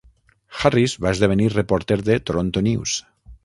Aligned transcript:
Harris 0.61 0.95
va 1.05 1.11
esdevenir 1.11 1.51
reporter 1.57 2.01
de 2.11 2.19
"Toronto 2.31 2.69
News". 2.73 2.99